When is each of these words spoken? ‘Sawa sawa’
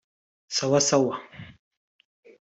‘Sawa 0.55 0.79
sawa’ 0.89 1.15